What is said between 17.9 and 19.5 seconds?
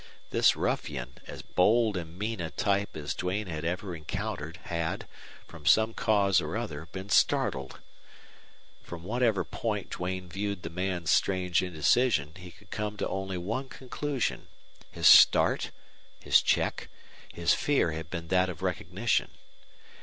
had been that of recognition.